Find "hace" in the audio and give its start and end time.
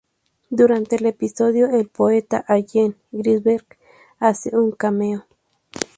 4.17-4.49